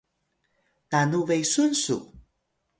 nanu 0.91 1.19
besun 1.27 1.71
su? 1.83 1.97